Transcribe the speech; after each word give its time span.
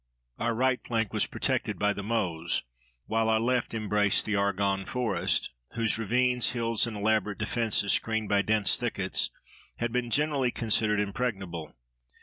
Our 0.39 0.55
right 0.55 0.79
flank 0.83 1.13
was 1.13 1.27
protected 1.27 1.77
by 1.77 1.93
the 1.93 2.01
Meuse, 2.01 2.63
while 3.05 3.29
our 3.29 3.39
left 3.39 3.75
embraced 3.75 4.25
the 4.25 4.35
Argonne 4.35 4.85
Forest, 4.85 5.51
whose 5.75 5.99
ravines, 5.99 6.53
hills, 6.53 6.87
and 6.87 6.97
elaborate 6.97 7.37
defense, 7.37 7.81
screened 7.93 8.27
by 8.27 8.41
dense 8.41 8.77
thickets, 8.77 9.29
had 9.75 9.91
been 9.91 10.09
generally 10.09 10.49
considered 10.49 10.99
impregnable. 10.99 11.75